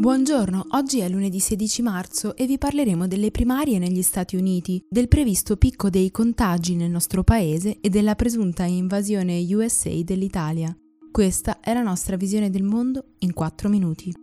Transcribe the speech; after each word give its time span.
Buongiorno, 0.00 0.66
oggi 0.70 1.00
è 1.00 1.08
lunedì 1.08 1.40
16 1.40 1.82
marzo 1.82 2.36
e 2.36 2.46
vi 2.46 2.56
parleremo 2.56 3.08
delle 3.08 3.32
primarie 3.32 3.80
negli 3.80 4.02
Stati 4.02 4.36
Uniti, 4.36 4.80
del 4.88 5.08
previsto 5.08 5.56
picco 5.56 5.90
dei 5.90 6.12
contagi 6.12 6.76
nel 6.76 6.88
nostro 6.88 7.24
paese 7.24 7.78
e 7.80 7.88
della 7.88 8.14
presunta 8.14 8.62
invasione 8.62 9.44
USA 9.52 9.90
dell'Italia. 10.04 10.72
Questa 11.10 11.58
è 11.58 11.74
la 11.74 11.82
nostra 11.82 12.14
visione 12.14 12.48
del 12.48 12.62
mondo 12.62 13.16
in 13.18 13.32
4 13.32 13.68
minuti. 13.68 14.14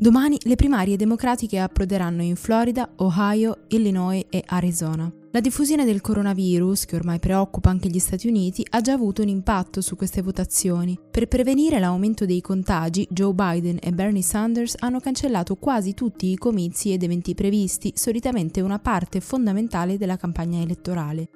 Domani 0.00 0.38
le 0.44 0.54
primarie 0.54 0.94
democratiche 0.94 1.58
approderanno 1.58 2.22
in 2.22 2.36
Florida, 2.36 2.88
Ohio, 2.98 3.64
Illinois 3.66 4.24
e 4.30 4.44
Arizona. 4.46 5.12
La 5.32 5.40
diffusione 5.40 5.84
del 5.84 6.00
coronavirus, 6.00 6.84
che 6.84 6.94
ormai 6.94 7.18
preoccupa 7.18 7.70
anche 7.70 7.88
gli 7.88 7.98
Stati 7.98 8.28
Uniti, 8.28 8.64
ha 8.70 8.80
già 8.80 8.92
avuto 8.92 9.22
un 9.22 9.28
impatto 9.28 9.80
su 9.80 9.96
queste 9.96 10.22
votazioni. 10.22 10.96
Per 11.10 11.26
prevenire 11.26 11.80
l'aumento 11.80 12.26
dei 12.26 12.40
contagi, 12.40 13.08
Joe 13.10 13.34
Biden 13.34 13.78
e 13.82 13.90
Bernie 13.90 14.22
Sanders 14.22 14.76
hanno 14.78 15.00
cancellato 15.00 15.56
quasi 15.56 15.94
tutti 15.94 16.30
i 16.30 16.36
comizi 16.36 16.92
ed 16.92 17.02
eventi 17.02 17.34
previsti, 17.34 17.92
solitamente 17.96 18.60
una 18.60 18.78
parte 18.78 19.18
fondamentale 19.18 19.98
della 19.98 20.16
campagna 20.16 20.60
elettorale. 20.60 21.28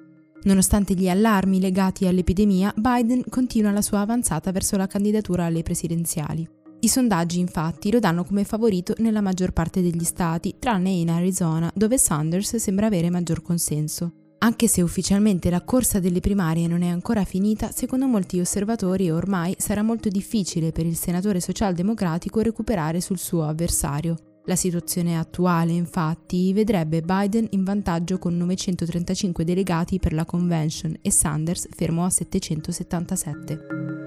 Nonostante 0.43 0.93
gli 0.93 1.09
allarmi 1.09 1.59
legati 1.59 2.07
all'epidemia, 2.07 2.73
Biden 2.77 3.23
continua 3.27 3.71
la 3.71 3.81
sua 3.81 3.99
avanzata 3.99 4.53
verso 4.53 4.77
la 4.77 4.87
candidatura 4.87 5.43
alle 5.43 5.63
presidenziali. 5.63 6.61
I 6.83 6.89
sondaggi 6.89 7.39
infatti 7.39 7.89
lo 7.91 7.99
danno 7.99 8.25
come 8.25 8.43
favorito 8.43 8.93
nella 8.97 9.21
maggior 9.21 9.53
parte 9.53 9.81
degli 9.81 10.03
stati, 10.03 10.55
tranne 10.59 10.89
in 10.89 11.09
Arizona, 11.09 11.71
dove 11.73 11.97
Sanders 11.97 12.57
sembra 12.57 12.87
avere 12.87 13.09
maggior 13.09 13.41
consenso. 13.41 14.11
Anche 14.39 14.67
se 14.67 14.81
ufficialmente 14.81 15.49
la 15.49 15.63
corsa 15.63 16.01
delle 16.01 16.19
primarie 16.19 16.67
non 16.67 16.81
è 16.81 16.89
ancora 16.89 17.23
finita, 17.23 17.71
secondo 17.71 18.05
molti 18.05 18.41
osservatori 18.41 19.09
ormai 19.09 19.55
sarà 19.57 19.81
molto 19.81 20.09
difficile 20.09 20.73
per 20.73 20.85
il 20.85 20.97
senatore 20.97 21.39
socialdemocratico 21.39 22.41
recuperare 22.41 22.99
sul 22.99 23.17
suo 23.17 23.45
avversario. 23.45 24.17
La 24.43 24.57
situazione 24.57 25.17
attuale, 25.17 25.71
infatti, 25.71 26.51
vedrebbe 26.51 27.01
Biden 27.01 27.47
in 27.51 27.63
vantaggio 27.63 28.17
con 28.19 28.35
935 28.35 29.45
delegati 29.45 29.99
per 29.99 30.11
la 30.11 30.25
convention 30.25 30.97
e 31.01 31.11
Sanders 31.11 31.69
fermo 31.71 32.03
a 32.03 32.09
777. 32.09 34.02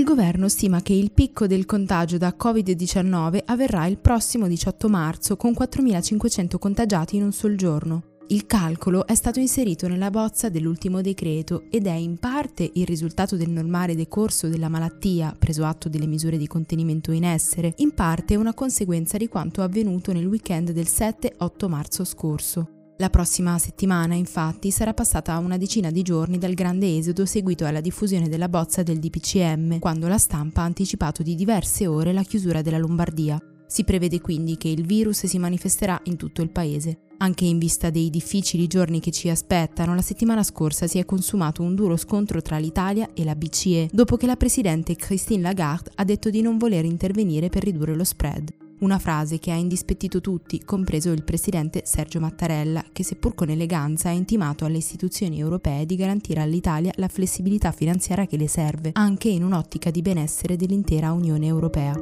Il 0.00 0.06
governo 0.06 0.48
stima 0.48 0.80
che 0.80 0.94
il 0.94 1.12
picco 1.12 1.46
del 1.46 1.66
contagio 1.66 2.16
da 2.16 2.34
Covid-19 2.34 3.42
avverrà 3.44 3.84
il 3.84 3.98
prossimo 3.98 4.48
18 4.48 4.88
marzo 4.88 5.36
con 5.36 5.52
4.500 5.52 6.56
contagiati 6.56 7.16
in 7.16 7.24
un 7.24 7.32
sol 7.32 7.54
giorno. 7.54 8.04
Il 8.28 8.46
calcolo 8.46 9.06
è 9.06 9.14
stato 9.14 9.40
inserito 9.40 9.88
nella 9.88 10.08
bozza 10.08 10.48
dell'ultimo 10.48 11.02
decreto 11.02 11.64
ed 11.68 11.86
è 11.86 11.92
in 11.92 12.16
parte 12.16 12.70
il 12.72 12.86
risultato 12.86 13.36
del 13.36 13.50
normale 13.50 13.94
decorso 13.94 14.48
della 14.48 14.70
malattia, 14.70 15.36
preso 15.38 15.66
atto 15.66 15.90
delle 15.90 16.06
misure 16.06 16.38
di 16.38 16.46
contenimento 16.46 17.12
in 17.12 17.24
essere, 17.24 17.74
in 17.76 17.92
parte 17.92 18.36
una 18.36 18.54
conseguenza 18.54 19.18
di 19.18 19.28
quanto 19.28 19.60
avvenuto 19.60 20.14
nel 20.14 20.24
weekend 20.24 20.70
del 20.70 20.86
7-8 20.86 21.68
marzo 21.68 22.04
scorso. 22.04 22.79
La 23.00 23.08
prossima 23.08 23.56
settimana, 23.56 24.12
infatti, 24.14 24.70
sarà 24.70 24.92
passata 24.92 25.38
una 25.38 25.56
decina 25.56 25.90
di 25.90 26.02
giorni 26.02 26.36
dal 26.36 26.52
grande 26.52 26.98
esodo 26.98 27.24
seguito 27.24 27.64
alla 27.64 27.80
diffusione 27.80 28.28
della 28.28 28.50
bozza 28.50 28.82
del 28.82 28.98
DPCM, 28.98 29.78
quando 29.78 30.06
la 30.06 30.18
stampa 30.18 30.60
ha 30.60 30.64
anticipato 30.64 31.22
di 31.22 31.34
diverse 31.34 31.86
ore 31.86 32.12
la 32.12 32.22
chiusura 32.22 32.60
della 32.60 32.76
Lombardia. 32.76 33.42
Si 33.66 33.84
prevede 33.84 34.20
quindi 34.20 34.58
che 34.58 34.68
il 34.68 34.84
virus 34.84 35.24
si 35.24 35.38
manifesterà 35.38 35.98
in 36.04 36.16
tutto 36.16 36.42
il 36.42 36.50
paese. 36.50 36.98
Anche 37.16 37.46
in 37.46 37.56
vista 37.56 37.88
dei 37.88 38.10
difficili 38.10 38.66
giorni 38.66 39.00
che 39.00 39.12
ci 39.12 39.30
aspettano, 39.30 39.94
la 39.94 40.02
settimana 40.02 40.42
scorsa 40.42 40.86
si 40.86 40.98
è 40.98 41.06
consumato 41.06 41.62
un 41.62 41.74
duro 41.74 41.96
scontro 41.96 42.42
tra 42.42 42.58
l'Italia 42.58 43.08
e 43.14 43.24
la 43.24 43.34
BCE, 43.34 43.88
dopo 43.90 44.18
che 44.18 44.26
la 44.26 44.36
presidente 44.36 44.94
Christine 44.94 45.40
Lagarde 45.40 45.92
ha 45.94 46.04
detto 46.04 46.28
di 46.28 46.42
non 46.42 46.58
voler 46.58 46.84
intervenire 46.84 47.48
per 47.48 47.64
ridurre 47.64 47.94
lo 47.94 48.04
spread. 48.04 48.69
Una 48.80 48.98
frase 48.98 49.38
che 49.38 49.50
ha 49.50 49.56
indispettito 49.56 50.22
tutti, 50.22 50.64
compreso 50.64 51.10
il 51.10 51.22
presidente 51.22 51.82
Sergio 51.84 52.18
Mattarella, 52.18 52.82
che 52.92 53.04
seppur 53.04 53.34
con 53.34 53.50
eleganza 53.50 54.08
ha 54.08 54.12
intimato 54.12 54.64
alle 54.64 54.78
istituzioni 54.78 55.38
europee 55.38 55.84
di 55.84 55.96
garantire 55.96 56.40
all'Italia 56.40 56.90
la 56.96 57.08
flessibilità 57.08 57.72
finanziaria 57.72 58.26
che 58.26 58.38
le 58.38 58.48
serve, 58.48 58.90
anche 58.94 59.28
in 59.28 59.44
un'ottica 59.44 59.90
di 59.90 60.00
benessere 60.00 60.56
dell'intera 60.56 61.12
Unione 61.12 61.46
Europea. 61.46 61.92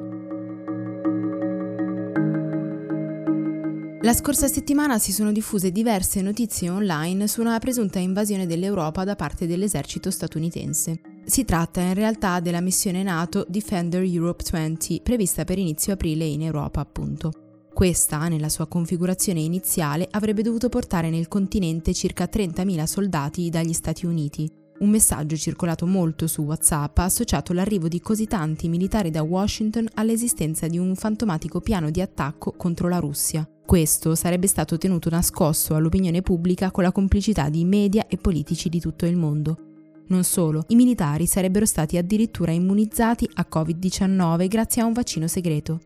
La 4.02 4.14
scorsa 4.14 4.46
settimana 4.46 5.00
si 5.00 5.10
sono 5.10 5.32
diffuse 5.32 5.72
diverse 5.72 6.22
notizie 6.22 6.70
online 6.70 7.26
su 7.26 7.40
una 7.40 7.58
presunta 7.58 7.98
invasione 7.98 8.46
dell'Europa 8.46 9.02
da 9.02 9.16
parte 9.16 9.48
dell'esercito 9.48 10.12
statunitense. 10.12 11.07
Si 11.28 11.44
tratta 11.44 11.82
in 11.82 11.92
realtà 11.92 12.40
della 12.40 12.62
missione 12.62 13.02
NATO 13.02 13.44
Defender 13.46 14.02
Europe 14.02 14.42
20, 14.50 15.02
prevista 15.02 15.44
per 15.44 15.58
inizio 15.58 15.92
aprile 15.92 16.24
in 16.24 16.40
Europa, 16.40 16.80
appunto. 16.80 17.32
Questa, 17.70 18.28
nella 18.28 18.48
sua 18.48 18.66
configurazione 18.66 19.40
iniziale, 19.40 20.08
avrebbe 20.10 20.40
dovuto 20.40 20.70
portare 20.70 21.10
nel 21.10 21.28
continente 21.28 21.92
circa 21.92 22.24
30.000 22.32 22.82
soldati 22.84 23.50
dagli 23.50 23.74
Stati 23.74 24.06
Uniti. 24.06 24.50
Un 24.78 24.88
messaggio 24.88 25.36
circolato 25.36 25.86
molto 25.86 26.26
su 26.26 26.44
WhatsApp 26.44 26.96
ha 26.96 27.04
associato 27.04 27.52
l'arrivo 27.52 27.88
di 27.88 28.00
così 28.00 28.24
tanti 28.24 28.66
militari 28.70 29.10
da 29.10 29.22
Washington 29.22 29.86
all'esistenza 29.94 30.66
di 30.66 30.78
un 30.78 30.94
fantomatico 30.94 31.60
piano 31.60 31.90
di 31.90 32.00
attacco 32.00 32.52
contro 32.52 32.88
la 32.88 33.00
Russia. 33.00 33.46
Questo 33.66 34.14
sarebbe 34.14 34.46
stato 34.46 34.78
tenuto 34.78 35.10
nascosto 35.10 35.74
all'opinione 35.74 36.22
pubblica 36.22 36.70
con 36.70 36.84
la 36.84 36.92
complicità 36.92 37.50
di 37.50 37.66
media 37.66 38.06
e 38.06 38.16
politici 38.16 38.70
di 38.70 38.80
tutto 38.80 39.04
il 39.04 39.16
mondo. 39.16 39.67
Non 40.08 40.24
solo, 40.24 40.64
i 40.68 40.74
militari 40.74 41.26
sarebbero 41.26 41.66
stati 41.66 41.96
addirittura 41.96 42.52
immunizzati 42.52 43.28
a 43.34 43.46
Covid-19 43.50 44.48
grazie 44.48 44.82
a 44.82 44.86
un 44.86 44.92
vaccino 44.92 45.26
segreto. 45.26 45.80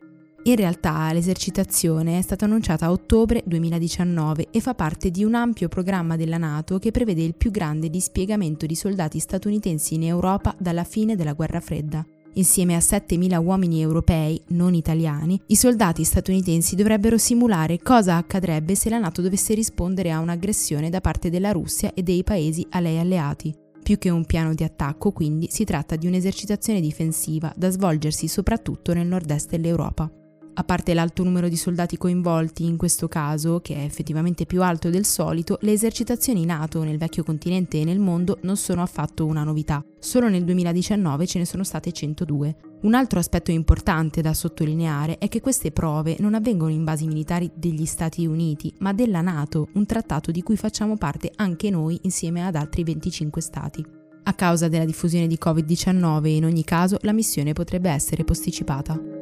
In 0.45 0.57
realtà 0.57 1.13
l'esercitazione 1.13 2.19
è 2.19 2.23
stata 2.23 2.47
annunciata 2.47 2.87
a 2.87 2.91
ottobre 2.91 3.43
2019 3.47 4.49
e 4.51 4.61
fa 4.61 4.75
parte 4.75 5.11
di 5.11 5.23
un 5.23 5.35
ampio 5.35 5.69
programma 5.69 6.17
della 6.17 6.37
Nato 6.37 6.81
che 6.81 6.91
prevede 6.91 7.23
il 7.23 7.37
più 7.37 7.53
grande 7.53 7.91
dispiegamento 7.91 8.67
di 8.67 8.75
soldati 8.75 9.21
statunitensi 9.21 9.95
in 9.95 10.03
Europa 10.03 10.55
dalla 10.59 10.83
fine 10.83 11.15
della 11.15 11.35
guerra 11.35 11.61
fredda. 11.61 12.05
Insieme 12.35 12.75
a 12.75 12.79
7.000 12.79 13.45
uomini 13.45 13.81
europei, 13.83 14.41
non 14.49 14.75
italiani, 14.75 15.41
i 15.49 15.57
soldati 15.57 16.03
statunitensi 16.03 16.75
dovrebbero 16.75 17.19
simulare 17.19 17.79
cosa 17.79 18.17
accadrebbe 18.17 18.75
se 18.75 18.89
la 18.89 18.99
Nato 18.99 19.23
dovesse 19.23 19.55
rispondere 19.55 20.11
a 20.11 20.19
un'aggressione 20.19 20.91
da 20.91 21.01
parte 21.01 21.31
della 21.31 21.53
Russia 21.53 21.93
e 21.95 22.03
dei 22.03 22.25
paesi 22.25 22.67
a 22.71 22.81
lei 22.81 22.99
alleati. 22.99 23.62
Più 23.83 23.99
che 23.99 24.11
un 24.11 24.25
piano 24.25 24.55
di 24.55 24.63
attacco, 24.63 25.11
quindi, 25.11 25.49
si 25.51 25.65
tratta 25.65 25.97
di 25.97 26.07
un'esercitazione 26.07 26.81
difensiva 26.81 27.53
da 27.57 27.69
svolgersi 27.69 28.29
soprattutto 28.29 28.95
nel 28.95 29.09
nord-est 29.09 29.51
dell'Europa. 29.51 30.22
A 30.55 30.65
parte 30.65 30.93
l'alto 30.93 31.25
numero 31.25 31.49
di 31.49 31.57
soldati 31.57 31.97
coinvolti 31.97 32.67
in 32.67 32.77
questo 32.77 33.09
caso, 33.09 33.61
che 33.61 33.75
è 33.75 33.85
effettivamente 33.85 34.45
più 34.45 34.63
alto 34.63 34.91
del 34.91 35.07
solito, 35.07 35.57
le 35.63 35.73
esercitazioni 35.73 36.45
NATO 36.45 36.83
nel 36.83 36.99
vecchio 36.99 37.25
continente 37.25 37.81
e 37.81 37.85
nel 37.85 37.99
mondo 37.99 38.39
non 38.43 38.59
sono 38.59 38.83
affatto 38.83 39.25
una 39.25 39.45
novità. 39.45 39.83
Solo 39.99 40.29
nel 40.29 40.45
2019 40.45 41.27
ce 41.27 41.39
ne 41.39 41.47
sono 41.47 41.65
state 41.65 41.91
102. 41.91 42.57
Un 42.83 42.93
altro 42.93 43.19
aspetto 43.19 43.51
importante 43.51 44.21
da 44.21 44.35
sottolineare 44.35 45.17
è 45.17 45.29
che 45.29 45.41
queste 45.41 45.71
prove 45.71 46.17
non 46.19 46.35
avvengono 46.35 46.71
in 46.71 46.85
basi 46.85 47.07
militari 47.07 47.51
degli 47.55 47.87
Stati 47.87 48.27
Uniti, 48.27 48.75
ma 48.81 48.93
della 48.93 49.23
NATO, 49.23 49.69
un 49.75 49.87
trattato 49.87 50.31
di 50.31 50.43
cui 50.43 50.59
facciamo 50.59 50.99
parte 50.99 51.33
anche 51.37 51.71
noi 51.71 51.99
insieme 52.03 52.45
ad 52.45 52.57
altri 52.57 52.85
25 52.85 53.41
Stati. 53.41 53.87
A 54.25 54.35
causa 54.35 54.69
della 54.69 54.85
diffusione 54.85 55.27
di 55.27 55.39
Covid-19 55.43 56.27
in 56.27 56.45
ogni 56.45 56.63
caso 56.63 56.99
la 57.03 57.13
missione 57.13 57.55
potrebbe 57.55 57.89
essere 57.89 58.23
posticipata. 58.23 59.22